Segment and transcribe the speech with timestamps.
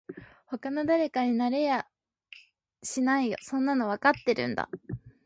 [0.47, 1.87] 他の誰かになんてなれや
[2.81, 4.67] しないよそんなのわかってるんだ